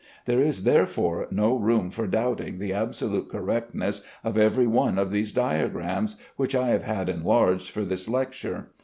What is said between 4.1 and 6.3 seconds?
of every one of these diagrams,